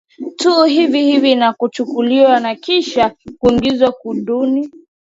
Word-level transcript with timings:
tu 0.35 0.63
hivi 0.63 1.03
hivi 1.05 1.35
na 1.35 1.53
kuchukuliwa 1.53 2.39
na 2.39 2.55
kisha 2.55 3.15
kuingizwa 3.39 3.91
kundini 3.91 4.71